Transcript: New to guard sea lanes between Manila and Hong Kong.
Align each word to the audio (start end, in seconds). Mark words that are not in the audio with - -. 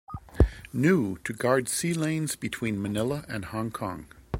New 0.73 1.19
to 1.19 1.31
guard 1.31 1.69
sea 1.69 1.93
lanes 1.93 2.35
between 2.35 2.81
Manila 2.81 3.23
and 3.29 3.45
Hong 3.45 3.69
Kong. 3.69 4.07